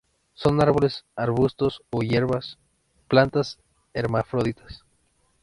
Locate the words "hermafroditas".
3.93-4.83